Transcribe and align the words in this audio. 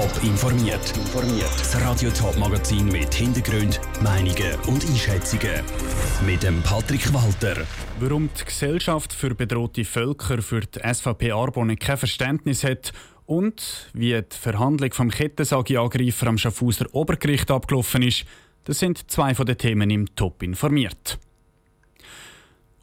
Top 0.00 0.24
informiert. 0.24 0.94
Das 1.58 1.78
Radio 1.82 2.10
Top 2.10 2.34
Magazin 2.38 2.86
mit 2.86 3.12
Hintergrund, 3.12 3.78
Meinungen 4.02 4.54
und 4.66 4.82
Einschätzungen 4.82 5.60
mit 6.24 6.42
dem 6.42 6.62
Patrick 6.62 7.12
Walter. 7.12 7.66
Warum 7.98 8.30
die 8.34 8.46
Gesellschaft 8.46 9.12
für 9.12 9.34
bedrohte 9.34 9.84
Völker 9.84 10.40
für 10.40 10.62
die 10.62 10.80
SVP 10.80 11.32
Arbonne 11.32 11.76
kein 11.76 11.98
Verständnis 11.98 12.64
hat 12.64 12.94
und 13.26 13.90
wie 13.92 14.12
die 14.12 14.36
Verhandlung 14.38 14.90
vom 14.94 15.10
Kettensagi-Angreifer 15.10 16.28
am 16.28 16.38
Schaffhauser 16.38 16.86
Obergericht 16.92 17.50
abgelaufen 17.50 18.00
ist, 18.00 18.24
das 18.64 18.78
sind 18.78 19.10
zwei 19.10 19.34
von 19.34 19.44
den 19.44 19.58
Themen 19.58 19.90
im 19.90 20.16
Top 20.16 20.42
informiert. 20.42 21.18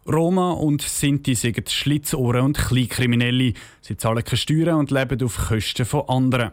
Roma 0.05 0.52
und 0.52 0.84
Sinti 0.84 1.34
sind 1.34 1.68
Schlitzohren 1.68 2.41
und 2.43 2.59
Kleinkriminelle. 2.59 3.54
Sie 3.81 3.97
zahlen 3.97 4.23
keine 4.23 4.38
Steuern 4.38 4.75
und 4.75 4.91
leben 4.91 5.23
auf 5.23 5.47
Kosten 5.47 5.84
von 5.84 6.07
anderen. 6.07 6.52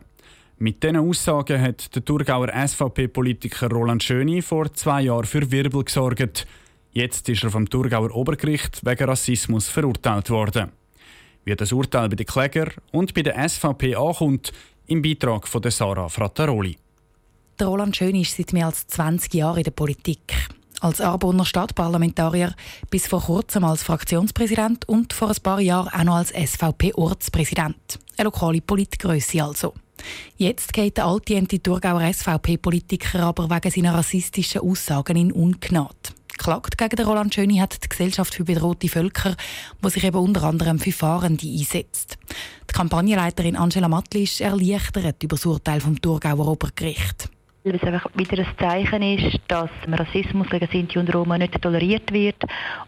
Mit 0.64 0.82
diesen 0.82 0.96
Aussagen 0.96 1.60
hat 1.60 1.94
der 1.94 2.02
Thurgauer 2.02 2.48
SVP-Politiker 2.48 3.68
Roland 3.68 4.02
Schöni 4.02 4.40
vor 4.40 4.72
zwei 4.72 5.02
Jahren 5.02 5.26
für 5.26 5.50
Wirbel 5.50 5.84
gesorgt. 5.84 6.46
Jetzt 6.90 7.28
ist 7.28 7.44
er 7.44 7.50
vom 7.50 7.68
Thurgauer 7.68 8.10
Obergericht 8.14 8.80
wegen 8.82 9.04
Rassismus 9.04 9.68
verurteilt 9.68 10.30
worden. 10.30 10.72
Wie 11.44 11.54
das 11.54 11.70
Urteil 11.70 12.08
bei 12.08 12.16
den 12.16 12.24
Kläger 12.24 12.68
und 12.92 13.12
bei 13.12 13.20
der 13.20 13.46
SVP 13.46 13.94
ankommt, 13.94 14.54
im 14.86 15.02
Beitrag 15.02 15.46
von 15.46 15.60
Sarah 15.70 16.08
Frattaroli. 16.08 16.78
Der 17.60 17.66
Roland 17.66 17.94
Schöni 17.94 18.22
ist 18.22 18.34
seit 18.34 18.54
mehr 18.54 18.64
als 18.64 18.86
20 18.86 19.34
Jahren 19.34 19.58
in 19.58 19.64
der 19.64 19.70
Politik 19.70 20.34
als 20.80 21.02
Arbonner 21.02 21.44
Stadtparlamentarier, 21.44 22.54
bis 22.88 23.06
vor 23.06 23.22
kurzem 23.22 23.64
als 23.64 23.82
Fraktionspräsident 23.82 24.88
und 24.88 25.12
vor 25.12 25.28
ein 25.28 25.42
paar 25.42 25.60
Jahren 25.60 25.88
auch 25.88 26.04
noch 26.04 26.14
als 26.16 26.30
SVP-Ortspräsident. 26.30 27.98
Eine 28.16 28.24
lokale 28.24 28.62
Politgröße 28.62 29.42
also. 29.42 29.74
Jetzt 30.36 30.72
geht 30.72 30.96
der 30.96 31.06
alte 31.06 31.46
Thurgauer 31.62 32.12
SVP-Politiker 32.12 33.20
aber 33.20 33.50
wegen 33.50 33.70
seiner 33.70 33.94
rassistischen 33.94 34.60
Aussagen 34.62 35.16
in 35.16 35.32
Ungnade. 35.32 35.94
Klagt 36.36 36.76
gegen 36.76 36.96
den 36.96 37.06
Roland 37.06 37.34
Schöni 37.34 37.58
hat 37.58 37.82
die 37.82 37.88
Gesellschaft 37.88 38.34
für 38.34 38.44
bedrohte 38.44 38.88
Völker, 38.88 39.36
wo 39.80 39.88
sich 39.88 40.04
eben 40.04 40.18
unter 40.18 40.42
anderem 40.42 40.78
für 40.78 40.92
Fahrende 40.92 41.46
einsetzt. 41.46 42.18
Die 42.68 42.74
Kampagnenleiterin 42.74 43.56
Angela 43.56 43.88
Matli 43.88 44.24
ist 44.24 44.40
erleichtert 44.40 45.22
über 45.22 45.36
das 45.36 45.46
Urteil 45.46 45.80
vom 45.80 46.00
Thurgauer 46.00 46.48
Obergericht 46.48 47.30
weil 47.64 47.76
es 47.76 47.82
einfach 47.82 48.06
wieder 48.14 48.38
ein 48.38 48.58
Zeichen 48.58 49.02
ist, 49.02 49.38
dass 49.48 49.70
Rassismus 49.90 50.48
gegen 50.50 50.68
Sinti 50.70 50.98
und 50.98 51.12
Roma 51.14 51.38
nicht 51.38 51.60
toleriert 51.60 52.12
wird 52.12 52.36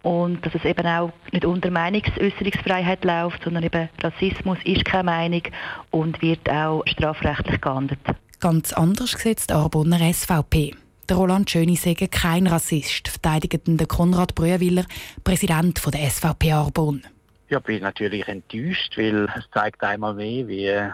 und 0.02 0.44
dass 0.44 0.54
es 0.54 0.64
eben 0.64 0.86
auch 0.86 1.12
nicht 1.32 1.46
unter 1.46 1.70
Meinungsäußerungsfreiheit 1.70 3.02
läuft, 3.04 3.42
sondern 3.42 3.64
eben 3.64 3.88
Rassismus 4.02 4.58
ist 4.64 4.84
keine 4.84 5.04
Meinung 5.04 5.42
und 5.90 6.20
wird 6.20 6.48
auch 6.50 6.82
strafrechtlich 6.86 7.60
geahndet. 7.60 7.98
Ganz 8.38 8.74
anders 8.74 9.16
die 9.16 9.52
Arbonner 9.52 10.12
SVP. 10.12 10.74
Der 11.08 11.16
Roland 11.16 11.48
Schöni 11.48 11.76
sagt 11.76 12.12
kein 12.12 12.46
Rassist, 12.46 13.08
verteidigt 13.08 13.62
der 13.66 13.86
Konrad 13.86 14.34
Brüewiller, 14.34 14.84
Präsident 15.24 15.80
der 15.86 16.10
SVP 16.10 16.52
Arbon. 16.52 17.02
Ja, 17.48 17.58
ich 17.58 17.64
bin 17.64 17.82
natürlich 17.82 18.26
enttäuscht, 18.28 18.98
weil 18.98 19.26
es 19.38 19.48
zeigt 19.54 19.82
einmal 19.82 20.14
mehr, 20.14 20.48
wie 20.48 20.92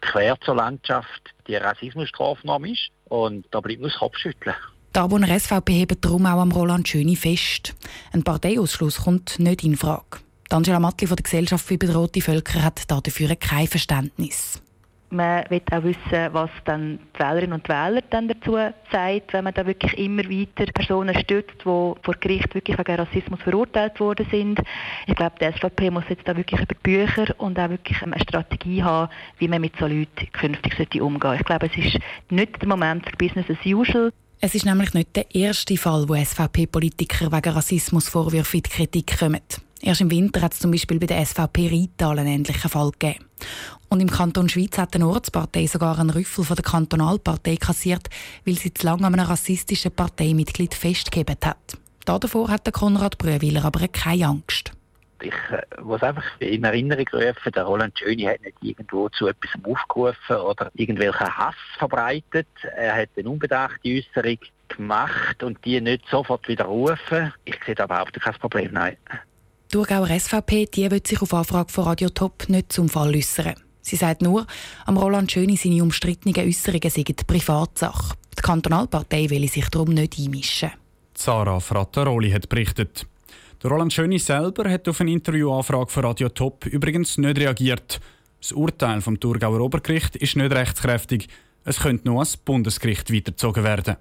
quer 0.00 0.38
zur 0.40 0.56
Landschaft 0.56 1.34
die 1.46 1.56
Rassismusstrafnorm 1.56 2.64
ist. 2.66 2.88
Und 3.06 3.46
da 3.50 3.60
bleibt 3.60 3.80
nur 3.80 3.90
das 3.90 3.98
Kopfschütteln. 3.98 4.54
Die 4.94 4.98
Arboner 4.98 5.38
SVP 5.38 5.72
hebt 5.74 6.04
darum 6.04 6.24
auch 6.26 6.40
am 6.40 6.52
Roland 6.52 6.88
Schöni 6.88 7.16
fest. 7.16 7.74
Ein 8.12 8.24
Parteiausschluss 8.24 9.04
kommt 9.04 9.38
nicht 9.38 9.62
in 9.62 9.76
Frage. 9.76 10.20
Angela 10.50 10.80
Matli 10.80 11.06
von 11.06 11.16
der 11.16 11.24
Gesellschaft 11.24 11.66
für 11.66 11.76
bedrohte 11.76 12.20
Völker 12.20 12.62
hat 12.62 12.90
dafür 12.90 13.34
kein 13.36 13.66
Verständnis. 13.66 14.62
Man 15.10 15.44
will 15.50 15.62
auch 15.70 15.84
wissen, 15.84 16.32
was 16.32 16.50
dann 16.64 16.98
die 17.14 17.20
Wählerinnen 17.20 17.52
und 17.52 17.68
Wähler 17.68 18.02
dann 18.10 18.26
dazu 18.26 18.56
sagt, 18.90 19.32
wenn 19.32 19.44
man 19.44 19.54
da 19.54 19.64
wirklich 19.64 19.96
immer 19.98 20.24
weiter 20.24 20.70
Personen 20.72 21.16
stützt, 21.18 21.54
die 21.60 21.64
vor 21.64 22.14
Gericht 22.20 22.54
wirklich 22.54 22.76
wegen 22.76 22.96
Rassismus 22.96 23.40
verurteilt 23.42 24.00
worden 24.00 24.26
sind. 24.30 24.60
Ich 25.06 25.14
glaube, 25.14 25.36
die 25.40 25.52
SVP 25.52 25.90
muss 25.90 26.04
jetzt 26.08 26.26
da 26.26 26.36
wirklich 26.36 26.60
über 26.60 26.74
Bücher 26.82 27.34
und 27.38 27.58
auch 27.58 27.70
wirklich 27.70 28.02
eine 28.02 28.18
Strategie 28.20 28.82
haben, 28.82 29.10
wie 29.38 29.48
man 29.48 29.60
mit 29.60 29.74
so 29.78 29.86
Leuten 29.86 30.32
künftig 30.32 31.00
umgehen 31.00 31.20
sollte. 31.20 31.40
Ich 31.40 31.46
glaube, 31.46 31.66
es 31.66 31.76
ist 31.76 31.98
nicht 32.30 32.60
der 32.60 32.68
Moment 32.68 33.08
für 33.08 33.16
Business 33.16 33.46
as 33.48 33.64
usual. 33.64 34.12
Es 34.40 34.54
ist 34.54 34.66
nämlich 34.66 34.92
nicht 34.92 35.16
der 35.16 35.34
erste 35.34 35.76
Fall, 35.76 36.08
wo 36.08 36.14
SVP-Politiker 36.14 37.32
wegen 37.32 37.54
Rassismusvorwürfe 37.54 38.58
in 38.58 38.62
die 38.64 38.70
Kritik 38.70 39.18
kommen. 39.18 39.40
Erst 39.82 40.00
im 40.00 40.10
Winter 40.10 40.40
hat 40.42 40.54
es 40.54 40.60
zum 40.60 40.70
Beispiel 40.70 40.98
bei 40.98 41.06
der 41.06 41.24
SVP 41.24 41.68
Rital 41.68 42.18
einen 42.18 42.28
ähnlichen 42.28 42.70
Fall 42.70 42.90
gegeben. 42.92 43.24
Und 43.88 44.00
im 44.00 44.10
Kanton 44.10 44.48
Schweiz 44.48 44.78
hat 44.78 44.94
eine 44.94 45.06
Ortspartei 45.06 45.66
sogar 45.66 45.98
einen 45.98 46.10
Rüffel 46.10 46.44
von 46.44 46.56
der 46.56 46.64
Kantonalpartei 46.64 47.56
kassiert, 47.56 48.08
weil 48.44 48.56
sie 48.56 48.72
zu 48.72 48.86
lange 48.86 49.06
an 49.06 49.14
einem 49.14 49.26
rassistischen 49.26 49.92
Parteimitglied 49.92 50.74
festgegeben 50.74 51.36
hat. 51.44 51.76
Davor 52.04 52.48
hat 52.48 52.72
Konrad 52.72 53.18
Brühwiller 53.18 53.64
aber 53.64 53.86
keine 53.88 54.26
Angst. 54.26 54.72
Ich 55.22 55.32
äh, 55.50 55.80
muss 55.82 56.02
einfach 56.02 56.24
in 56.40 56.64
Erinnerung 56.64 57.06
rufen, 57.12 57.52
der 57.52 57.64
Roland 57.64 57.98
Schöni 57.98 58.24
hat 58.24 58.42
nicht 58.42 58.56
irgendwo 58.60 59.08
zu 59.08 59.28
etwas 59.28 59.50
aufgerufen 59.64 60.36
oder 60.36 60.70
irgendwelchen 60.74 61.36
Hass 61.36 61.54
verbreitet. 61.78 62.48
Er 62.76 62.94
hat 62.96 63.08
eine 63.16 63.30
unbedachte 63.30 63.88
Äußerung 63.88 64.38
gemacht 64.68 65.42
und 65.42 65.64
die 65.64 65.80
nicht 65.80 66.06
sofort 66.10 66.46
widerrufen. 66.48 67.32
Ich 67.44 67.58
sehe 67.64 67.74
da 67.74 67.84
überhaupt 67.84 68.20
kein 68.20 68.34
Problem, 68.34 68.72
nein. 68.72 68.96
Die 69.66 69.72
Thurgauer 69.72 70.08
SVP 70.08 70.66
die 70.66 70.88
wird 70.90 71.08
sich 71.08 71.20
auf 71.20 71.34
Anfrage 71.34 71.72
von 71.72 71.84
Radio 71.84 72.08
Top 72.08 72.48
nicht 72.48 72.72
zum 72.72 72.88
Fall 72.88 73.14
äußern. 73.16 73.54
Sie 73.80 73.96
sagt 73.96 74.22
nur, 74.22 74.46
am 74.84 74.96
Roland 74.96 75.30
Schöni 75.30 75.56
seine 75.56 75.82
umstrittenen 75.82 76.36
Äußerungen 76.38 76.88
seien 76.88 77.16
Privatsache. 77.26 78.14
Die 78.38 78.42
Kantonalpartei 78.42 79.28
will 79.28 79.48
sich 79.48 79.68
darum 79.68 79.88
nicht 79.88 80.18
einmischen. 80.18 80.70
Sarah 81.14 81.58
Frattaroli 81.58 82.30
hat 82.30 82.48
berichtet. 82.48 83.06
Der 83.60 83.70
Roland 83.70 83.92
Schöni 83.92 84.20
selber 84.20 84.70
hat 84.70 84.88
auf 84.88 85.00
eine 85.00 85.10
Interviewanfrage 85.10 85.90
von 85.90 86.04
Radio 86.04 86.28
Top 86.28 86.66
übrigens 86.66 87.18
nicht 87.18 87.38
reagiert. 87.38 88.00
Das 88.40 88.52
Urteil 88.52 89.00
vom 89.00 89.18
Thurgauer 89.18 89.60
Obergericht 89.60 90.14
ist 90.14 90.36
nicht 90.36 90.52
rechtskräftig. 90.52 91.26
Es 91.64 91.80
könnte 91.80 92.06
nur 92.06 92.18
ans 92.18 92.36
Bundesgericht 92.36 93.12
weitergezogen 93.12 93.64
werden. 93.64 93.96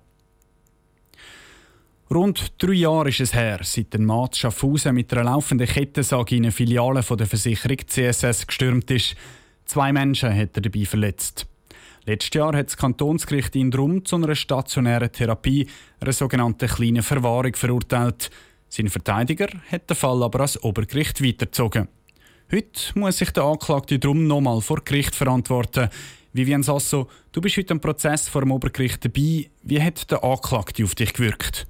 Rund 2.13 2.53
drei 2.61 2.73
Jahre 2.73 3.09
ist 3.09 3.19
es 3.19 3.33
her, 3.33 3.61
seit 3.63 3.91
der 3.91 3.99
Maat 3.99 4.35
Schaffhausen 4.35 4.93
mit 4.93 5.11
einer 5.11 5.23
laufenden 5.23 5.65
Kettensage 5.65 6.35
in 6.35 6.43
eine 6.43 6.51
Filiale 6.51 7.01
der 7.01 7.25
Versicherung 7.25 7.79
CSS 7.87 8.45
gestürmt 8.45 8.91
ist. 8.91 9.15
Zwei 9.65 9.91
Menschen 9.91 10.31
hat 10.31 10.55
er 10.55 10.61
dabei 10.61 10.85
verletzt. 10.85 11.47
Letztes 12.05 12.35
Jahr 12.35 12.55
hat 12.55 12.67
das 12.67 12.77
Kantonsgericht 12.77 13.55
ihn 13.55 13.71
drum 13.71 14.05
zu 14.05 14.17
einer 14.17 14.35
stationären 14.35 15.11
Therapie, 15.11 15.67
einer 15.99 16.13
sogenannten 16.13 16.69
kleinen 16.69 17.01
Verwahrung, 17.01 17.55
verurteilt. 17.55 18.29
Sein 18.69 18.89
Verteidiger 18.89 19.47
hat 19.71 19.89
den 19.89 19.97
Fall 19.97 20.21
aber 20.21 20.41
als 20.41 20.63
Obergericht 20.63 21.23
weitergezogen. 21.23 21.87
Heute 22.51 22.99
muss 22.99 23.17
sich 23.17 23.31
der 23.31 23.45
Anklagte 23.45 23.97
drum 23.97 24.27
nochmal 24.27 24.61
vor 24.61 24.81
Gericht 24.85 25.15
verantworten. 25.15 25.89
Vivian 26.33 26.61
Sasso, 26.61 27.07
du 27.31 27.41
bist 27.41 27.57
heute 27.57 27.73
am 27.73 27.81
Prozess 27.81 28.29
vor 28.29 28.41
dem 28.41 28.51
Obergericht 28.51 29.03
dabei. 29.03 29.49
Wie 29.63 29.81
hat 29.81 30.11
der 30.11 30.23
Anklagte 30.23 30.83
auf 30.83 30.93
dich 30.93 31.11
gewirkt? 31.11 31.65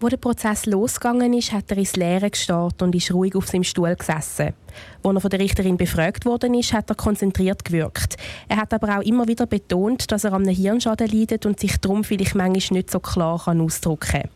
Wo 0.00 0.06
der 0.06 0.16
Prozess 0.16 0.66
losgegangen 0.66 1.32
ist, 1.32 1.50
hat 1.50 1.72
er 1.72 1.78
ins 1.78 1.96
Leere 1.96 2.30
gestarrt 2.30 2.82
und 2.82 2.94
ist 2.94 3.12
ruhig 3.12 3.34
auf 3.34 3.48
seinem 3.48 3.64
Stuhl 3.64 3.96
gesessen. 3.96 4.54
Als 5.02 5.14
er 5.14 5.20
von 5.20 5.30
der 5.30 5.40
Richterin 5.40 5.76
befragt 5.76 6.24
worden 6.24 6.54
ist, 6.54 6.72
hat 6.72 6.88
er 6.88 6.94
konzentriert 6.94 7.64
gewirkt. 7.64 8.16
Er 8.48 8.58
hat 8.58 8.72
aber 8.72 8.96
auch 8.96 9.02
immer 9.02 9.26
wieder 9.26 9.46
betont, 9.46 10.12
dass 10.12 10.22
er 10.22 10.34
an 10.34 10.42
einem 10.42 10.54
Hirnschaden 10.54 11.08
leidet 11.08 11.46
und 11.46 11.58
sich 11.58 11.78
darum 11.78 12.04
vielleicht 12.04 12.36
manchmal 12.36 12.78
nicht 12.78 12.92
so 12.92 13.00
klar 13.00 13.42
ausdrücken 13.48 14.22
kann. 14.22 14.30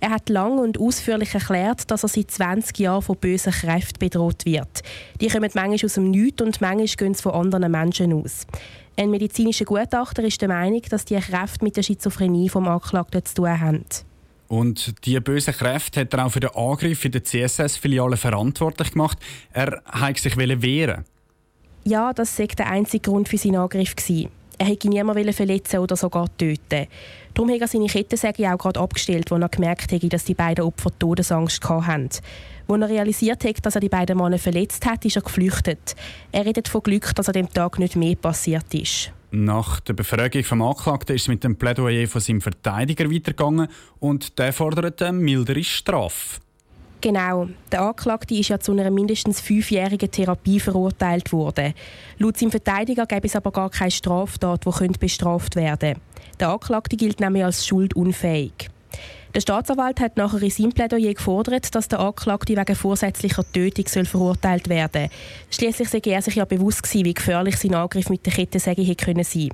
Er 0.00 0.10
hat 0.10 0.28
lang 0.28 0.58
und 0.58 0.80
ausführlich 0.80 1.32
erklärt, 1.34 1.88
dass 1.88 2.02
er 2.02 2.08
seit 2.08 2.32
20 2.32 2.76
Jahren 2.80 3.02
von 3.02 3.16
bösen 3.16 3.52
Kräften 3.52 4.00
bedroht 4.00 4.44
wird. 4.44 4.82
Die 5.20 5.28
kommen 5.28 5.50
manchmal 5.54 5.84
aus 5.84 5.94
dem 5.94 6.10
Nichts 6.10 6.42
und 6.42 6.60
manchmal 6.60 6.86
gehen 6.86 7.14
sie 7.14 7.22
von 7.22 7.32
anderen 7.32 7.70
Menschen 7.70 8.12
aus. 8.12 8.44
Ein 8.96 9.10
medizinischer 9.10 9.66
Gutachter 9.66 10.24
ist 10.24 10.40
der 10.40 10.48
Meinung, 10.48 10.82
dass 10.90 11.04
die 11.04 11.14
Kräfte 11.14 11.64
mit 11.64 11.76
der 11.76 11.84
Schizophrenie 11.84 12.48
vom 12.48 12.66
Anklagten 12.66 13.24
zu 13.24 13.34
tun 13.34 13.60
haben. 13.60 13.84
Und 14.48 14.94
diese 15.04 15.20
bösen 15.20 15.54
Kräfte 15.54 16.00
hat 16.00 16.14
er 16.14 16.26
auch 16.26 16.30
für 16.30 16.40
den 16.40 16.50
Angriff 16.50 17.04
in 17.04 17.12
der 17.12 17.24
CSS-Filiale 17.24 18.16
verantwortlich 18.16 18.92
gemacht. 18.92 19.18
Er 19.52 19.82
wollte 19.92 20.20
sich 20.20 20.36
wehren. 20.36 21.04
Ja, 21.84 22.12
das 22.12 22.38
war 22.38 22.46
der 22.46 22.68
einzige 22.68 23.10
Grund 23.10 23.28
für 23.28 23.38
seinen 23.38 23.56
Angriff. 23.56 23.94
Er 24.58 24.68
wollte 24.68 24.88
niemanden 24.88 25.32
verletzen 25.32 25.80
oder 25.80 25.96
sogar 25.96 26.28
töten. 26.36 26.86
Darum 27.34 27.50
hat 27.50 27.60
er 27.60 27.68
seine 27.68 27.86
Kettensäge 27.86 28.52
auch 28.52 28.58
gerade 28.58 28.80
abgestellt, 28.80 29.30
als 29.30 29.42
er 29.42 29.48
gemerkt 29.48 29.92
hat, 29.92 30.12
dass 30.12 30.24
die 30.24 30.34
beiden 30.34 30.64
Opfer 30.64 30.90
Todesangst 30.98 31.62
hatten. 31.68 32.08
Als 32.68 32.80
er 32.80 32.88
realisiert 32.88 33.44
hat, 33.44 33.64
dass 33.64 33.74
er 33.76 33.80
die 33.80 33.88
beiden 33.88 34.18
Männer 34.18 34.38
verletzt 34.38 34.84
hat, 34.86 35.04
ist 35.04 35.16
er 35.16 35.22
geflüchtet. 35.22 35.94
Er 36.32 36.44
redet 36.44 36.68
von 36.68 36.82
Glück, 36.82 37.14
dass 37.14 37.28
an 37.28 37.34
dem 37.34 37.52
Tag 37.52 37.78
nicht 37.78 37.96
mehr 37.96 38.16
passiert 38.16 38.74
ist. 38.74 39.12
Nach 39.30 39.80
der 39.80 39.92
Befragung 39.92 40.44
vom 40.44 40.62
Anklagten 40.62 41.14
ist 41.14 41.22
es 41.22 41.28
mit 41.28 41.44
dem 41.44 41.56
Plädoyer 41.56 42.06
von 42.06 42.20
seinem 42.20 42.40
Verteidiger 42.40 43.10
weitergegangen 43.10 43.68
und 43.98 44.38
der 44.38 44.52
fordert 44.52 45.02
eine 45.02 45.18
mildere 45.18 45.62
Strafe. 45.62 46.40
Genau. 47.00 47.48
Der 47.70 47.82
Anklagte 47.82 48.34
ist 48.34 48.48
ja 48.48 48.58
zu 48.58 48.72
einer 48.72 48.90
mindestens 48.90 49.40
fünfjährigen 49.40 50.10
Therapie 50.10 50.58
verurteilt 50.58 51.32
worden. 51.32 51.74
Laut 52.18 52.36
seinem 52.36 52.50
Verteidiger 52.50 53.06
gäbe 53.06 53.26
es 53.26 53.36
aber 53.36 53.52
gar 53.52 53.70
keine 53.70 53.90
Straftat, 53.90 54.64
die 54.64 54.98
bestraft 54.98 55.56
werden 55.56 55.94
könnte. 55.94 56.00
Der 56.40 56.48
Anklagte 56.48 56.96
gilt 56.96 57.20
nämlich 57.20 57.44
als 57.44 57.66
schuldunfähig. 57.66 58.70
Der 59.36 59.42
Staatsanwalt 59.42 60.00
hat 60.00 60.16
nachher 60.16 60.40
in 60.40 60.48
seinem 60.48 60.72
Plädoyer 60.72 61.12
gefordert, 61.12 61.74
dass 61.74 61.88
der 61.88 62.00
Anklagte 62.00 62.56
wegen 62.56 62.74
vorsätzlicher 62.74 63.44
Tötung 63.52 63.86
soll 63.86 64.06
verurteilt 64.06 64.70
werden 64.70 65.10
soll. 65.10 65.18
Schließlich 65.50 65.90
sei 65.90 66.00
er 66.06 66.22
sich 66.22 66.36
ja 66.36 66.46
bewusst 66.46 66.84
gewesen, 66.84 67.04
wie 67.04 67.12
gefährlich 67.12 67.58
sein 67.58 67.74
Angriff 67.74 68.08
mit 68.08 68.24
der 68.24 68.32
Kettensäge 68.32 68.80
hätte 68.80 69.04
können 69.04 69.24
sein. 69.24 69.50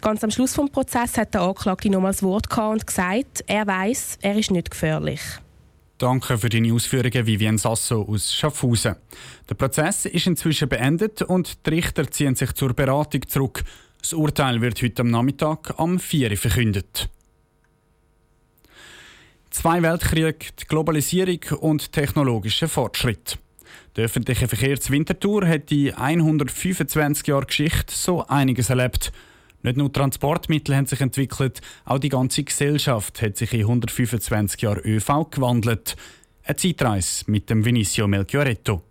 Ganz 0.00 0.22
am 0.22 0.30
Schluss 0.30 0.52
des 0.52 0.70
Prozesses 0.70 1.18
hat 1.18 1.34
der 1.34 1.40
Anklagte 1.40 1.90
nochmals 1.90 2.22
Wort 2.22 2.56
und 2.56 2.86
gesagt, 2.86 3.42
er 3.48 3.66
weiß, 3.66 4.18
er 4.22 4.36
ist 4.36 4.52
nicht 4.52 4.70
gefährlich. 4.70 5.20
Danke 5.98 6.38
für 6.38 6.48
deine 6.48 6.72
Ausführungen, 6.72 7.26
Vivian 7.26 7.58
Sasso 7.58 8.06
aus 8.08 8.32
Schaffhausen. 8.32 8.94
Der 9.48 9.56
Prozess 9.56 10.04
ist 10.04 10.28
inzwischen 10.28 10.68
beendet 10.68 11.22
und 11.22 11.66
die 11.66 11.70
Richter 11.70 12.08
ziehen 12.08 12.36
sich 12.36 12.52
zur 12.52 12.74
Beratung 12.74 13.26
zurück. 13.26 13.64
Das 14.00 14.12
Urteil 14.12 14.60
wird 14.60 14.80
heute 14.80 15.02
am 15.02 15.10
Nachmittag 15.10 15.74
am 15.78 15.98
4 15.98 16.30
Uhr 16.30 16.36
verkündet. 16.36 17.10
Zwei 19.50 19.82
Weltkriege, 19.82 20.46
die 20.60 20.64
Globalisierung 20.64 21.40
und 21.58 21.90
technologischer 21.90 22.68
Fortschritt. 22.68 23.36
Der 23.96 24.04
öffentliche 24.04 24.46
Verkehr 24.46 24.80
zur 24.80 24.92
Winterthur 24.92 25.46
hat 25.46 25.72
in 25.72 25.92
125 25.92 27.26
Jahren 27.26 27.46
Geschichte 27.46 27.92
so 27.92 28.24
einiges 28.26 28.70
erlebt. 28.70 29.10
Nicht 29.62 29.76
nur 29.76 29.92
Transportmittel 29.92 30.76
haben 30.76 30.86
sich 30.86 31.00
entwickelt, 31.00 31.60
auch 31.84 31.98
die 31.98 32.08
ganze 32.08 32.44
Gesellschaft 32.44 33.20
hat 33.20 33.36
sich 33.36 33.52
in 33.52 33.62
125 33.62 34.62
Jahren 34.62 34.84
ÖV 34.84 35.28
gewandelt. 35.30 35.96
Eine 36.44 36.56
Zeitreise 36.56 37.24
mit 37.26 37.50
dem 37.50 37.64
Vinicio 37.64 38.06
Melchioretto. 38.06 38.82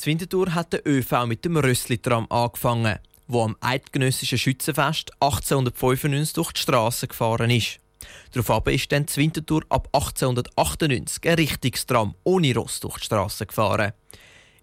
Die 0.00 0.06
Winterthur 0.06 0.54
hat 0.54 0.72
der 0.72 0.86
ÖV 0.88 1.26
mit 1.26 1.44
dem 1.44 1.58
Rössli-Tram 1.58 2.26
angefangen, 2.30 2.98
wo 3.28 3.44
am 3.44 3.56
Eidgenössischen 3.60 4.38
Schützenfest 4.38 5.12
1895 5.20 6.32
durch 6.32 6.52
die 6.52 6.62
Straße 6.62 7.06
gefahren 7.06 7.50
ist. 7.50 7.78
Daraufhin 8.32 8.74
ist 8.74 8.92
dann 8.92 9.06
die 9.06 9.16
Winterthur 9.16 9.62
ab 9.68 9.88
1898 9.92 11.28
ein 11.28 11.34
richtiges 11.34 11.86
Tram 11.86 12.14
ohne 12.24 12.54
Ross 12.54 12.80
durch 12.80 12.98
die 12.98 13.06
Straße 13.06 13.46
gefahren. 13.46 13.92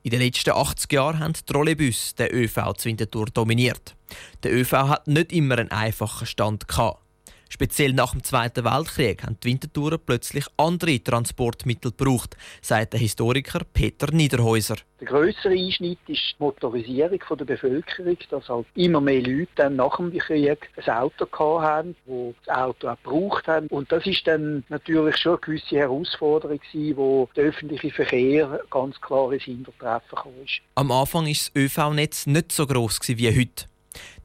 In 0.03 0.11
den 0.11 0.21
letzten 0.21 0.51
80 0.51 0.93
Jahren 0.93 1.19
haben 1.19 1.33
Trolleybus 1.33 2.15
den 2.15 2.31
ÖV 2.31 2.73
zu 2.77 2.89
Winterthur 2.89 3.25
dominiert. 3.25 3.95
Der 4.43 4.53
ÖV 4.53 4.71
hat 4.71 5.07
nicht 5.07 5.33
immer 5.33 5.57
einen 5.57 5.71
einfachen 5.71 6.25
Stand 6.25 6.67
gehabt. 6.67 7.01
Speziell 7.49 7.93
nach 7.93 8.11
dem 8.11 8.23
Zweiten 8.23 8.65
Weltkrieg 8.65 9.23
haben 9.23 9.37
die 9.41 9.49
Wintertouren 9.49 9.99
plötzlich 10.05 10.45
andere 10.57 11.01
Transportmittel 11.01 11.91
gebraucht, 11.91 12.35
sagt 12.61 12.93
der 12.93 12.99
Historiker 12.99 13.61
Peter 13.73 14.11
Niederhäuser. 14.11 14.75
Der 14.99 15.07
größere 15.07 15.53
Einschnitt 15.53 15.99
ist 16.07 16.21
die 16.31 16.35
Motorisierung 16.39 17.19
der 17.37 17.45
Bevölkerung, 17.45 18.17
dass 18.29 18.49
halt 18.49 18.65
immer 18.75 18.99
mehr 18.99 19.21
Leute 19.21 19.47
dann 19.55 19.75
nach 19.75 19.97
dem 19.97 20.17
Krieg 20.17 20.69
ein 20.75 20.93
Auto 20.93 21.61
hatten, 21.61 21.95
die 22.05 22.33
das 22.45 22.57
Auto 22.57 22.87
auch 22.87 22.97
gebraucht 23.03 23.47
haben. 23.47 23.67
Und 23.67 23.91
das 23.91 24.05
ist 24.07 24.25
dann 24.25 24.63
natürlich 24.69 25.17
schon 25.17 25.33
eine 25.33 25.41
gewisse 25.41 25.77
Herausforderung 25.77 26.59
gewesen, 26.59 26.97
wo 26.97 27.29
der 27.35 27.45
öffentliche 27.45 27.91
Verkehr 27.91 28.59
ganz 28.71 28.99
klar 28.99 29.31
ins 29.31 29.43
Hintertreffen 29.43 30.15
kam. 30.15 30.33
Am 30.75 30.91
Anfang 30.91 31.25
war 31.25 31.31
das 31.31 31.51
ÖV-Netz 31.55 32.25
nicht 32.25 32.51
so 32.51 32.65
gross 32.65 32.99
wie 33.05 33.29
heute. 33.29 33.65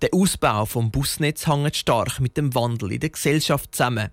Der 0.00 0.10
Ausbau 0.12 0.64
des 0.64 0.90
Busnetz 0.90 1.46
hängt 1.46 1.76
stark 1.76 2.20
mit 2.20 2.36
dem 2.36 2.54
Wandel 2.54 2.92
in 2.92 3.00
der 3.00 3.10
Gesellschaft 3.10 3.74
zusammen. 3.74 4.10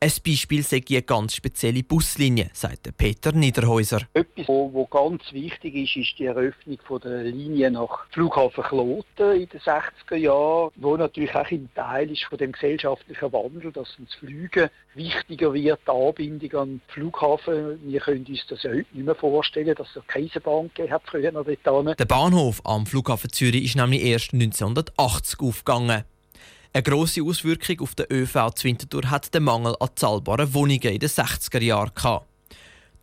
Ein 0.00 0.12
Beispiel 0.24 0.62
sei 0.62 0.82
eine 0.88 1.02
ganz 1.02 1.34
spezielle 1.34 1.82
Buslinie, 1.82 2.50
sagt 2.52 2.96
Peter 2.96 3.32
Niederhäuser. 3.32 4.02
Etwas, 4.14 4.46
was 4.48 4.90
ganz 4.90 5.32
wichtig 5.32 5.74
ist, 5.74 5.96
ist 5.96 6.18
die 6.18 6.26
Eröffnung 6.26 6.78
der 7.02 7.24
Linie 7.24 7.70
nach 7.70 8.06
Flughafen 8.10 8.64
Kloten 8.64 9.40
in 9.40 9.48
den 9.48 9.60
60er 9.60 10.16
Jahren, 10.16 10.70
wo 10.76 10.96
natürlich 10.96 11.34
auch 11.34 11.50
ein 11.50 11.68
Teil 11.74 12.10
ist 12.10 12.24
von 12.24 12.38
dem 12.38 12.52
gesellschaftlichen 12.52 13.32
Wandel, 13.32 13.72
dass 13.72 13.88
das 13.98 14.14
Fliegen 14.14 14.68
wichtiger 14.94 15.52
wird, 15.52 15.80
die 15.86 15.90
Anbindung 15.90 16.60
an 16.60 16.68
den 16.68 16.80
Flughafen. 16.88 17.80
Wir 17.84 18.00
können 18.00 18.26
uns 18.26 18.46
das 18.48 18.62
ja 18.62 18.70
heute 18.70 18.86
nicht 18.92 19.06
mehr 19.06 19.14
vorstellen, 19.14 19.74
dass 19.74 19.88
es 19.96 20.06
keine 20.06 20.28
Bahn 20.42 20.70
gegeben 20.74 20.92
hat 20.92 21.02
früher 21.06 21.32
noch 21.32 21.46
dort. 21.62 21.98
Der 21.98 22.04
Bahnhof 22.04 22.60
am 22.64 22.86
Flughafen 22.86 23.30
Zürich 23.32 23.64
ist 23.64 23.76
nämlich 23.76 24.02
erst 24.02 24.32
1980 24.32 25.40
aufgegangen. 25.40 26.04
Eine 26.76 26.82
grosse 26.82 27.22
Auswirkung 27.22 27.80
auf 27.80 27.94
den 27.94 28.04
ÖV 28.12 28.50
zu 28.54 28.64
Winterthur 28.64 29.08
hat 29.08 29.32
der 29.32 29.40
Mangel 29.40 29.74
an 29.80 29.88
zahlbaren 29.94 30.52
Wohnungen 30.52 30.82
in 30.82 30.98
den 30.98 31.08
60er 31.08 31.62
Jahren 31.62 31.94
gehabt. 31.94 32.26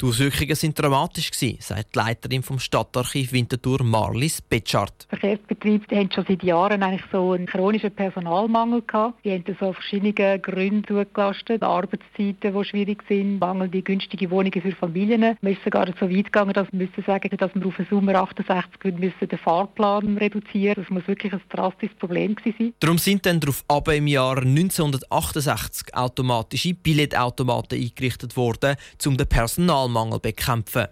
Die 0.04 0.10
Auswirkungen 0.10 0.50
waren 0.50 0.74
dramatisch, 0.74 1.32
sagt 1.62 1.96
die 1.96 1.98
Leiterin 1.98 2.44
vom 2.44 2.60
Stadtarchiv 2.60 3.32
Winterthur 3.32 3.86
Marlies 3.86 4.42
Betschart. 4.42 5.08
Verkehrsbetriebe 5.08 5.96
haben 5.96 6.12
schon 6.12 6.26
seit 6.28 6.44
Jahren 6.44 6.84
eigentlich 6.84 7.06
so 7.10 7.32
einen 7.32 7.46
chronischen 7.46 7.90
Personalmangel 7.90 8.82
gehabt. 8.82 9.24
Die 9.24 9.32
haben 9.32 9.46
so 9.58 9.72
verschiedene 9.72 10.40
Gründe 10.40 10.86
zugelastet. 10.86 11.64
Arbeitszeiten, 11.64 12.54
die 12.54 12.66
schwierig 12.66 13.02
sind, 13.08 13.40
mangelnde 13.40 13.82
günstige 13.82 14.30
Wohnungen 14.30 14.62
für 14.62 14.74
Familien. 14.74 15.38
Wir 15.40 15.54
sind 15.54 15.64
sogar 15.64 15.88
so 15.98 16.10
weit 16.10 16.26
gegangen, 16.26 16.52
dass 16.52 16.68
wir 16.74 16.86
müssen 16.86 17.04
sagen, 17.08 17.38
dass 17.38 17.56
wir 17.56 17.66
auf 17.66 17.78
den 17.78 17.88
Sommer 17.90 18.16
68 18.16 19.00
müssen 19.00 19.30
den 19.30 19.40
Fahrplan 19.40 20.18
reduzieren 20.18 20.84
Das 20.84 20.90
muss 20.90 21.08
wirklich 21.08 21.32
ein 21.32 21.42
drastisches 21.48 21.96
Problem 21.96 22.36
sein. 22.44 22.74
Darum 22.82 22.98
sind 22.98 23.26
dann 23.26 23.40
darauf 23.40 23.64
ab 23.70 23.88
im 23.88 24.08
Jahr 24.08 24.40
1968 24.40 25.96
automatische 25.96 26.74
Billetautomaten 26.74 27.80
eingerichtet 27.80 28.36
worden, 28.36 28.76
um 29.06 29.16
den 29.16 29.28
Personal 29.28 29.93
Personalmangel 29.94 30.19
bekämpfen. 30.19 30.88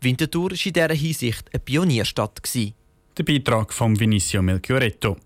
Winterthur 0.00 0.50
war 0.50 0.66
in 0.66 0.72
dieser 0.72 0.94
Hinsicht 0.94 1.48
eine 1.52 1.60
Pionierstadt. 1.60 2.42
Der 3.16 3.22
Beitrag 3.24 3.72
von 3.72 3.98
Vinicio 3.98 4.42
Melchioretto. 4.42 5.16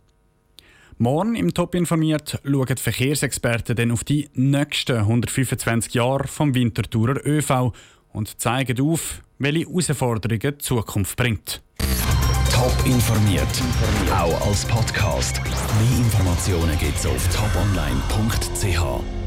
Morgen 0.99 1.37
im 1.37 1.55
Top 1.55 1.75
informiert 1.75 2.41
schauen 2.45 2.67
die 2.67 2.83
Verkehrsexperten 2.83 3.77
dann 3.77 3.93
auf 3.93 4.05
die 4.05 4.29
nächsten 4.35 4.97
125 4.97 5.95
Jahre 5.95 6.27
vom 6.27 6.55
Winterthurer 6.55 7.25
ÖV 7.25 7.73
und 8.13 8.41
zeigen 8.41 8.81
auf, 8.81 9.23
welche 9.39 9.67
Herausforderungen 9.67 10.41
die 10.41 10.59
Zukunft 10.59 11.17
bringt. 11.17 11.63
Top 12.53 12.75
informiert, 12.85 13.47
auch 14.11 14.49
als 14.49 14.65
Podcast. 14.65 15.41
Mehr 15.45 15.99
Informationen 15.99 16.77
gibt 16.79 16.99
es 16.99 17.07
auf 17.07 17.29
toponline.ch. 17.29 19.18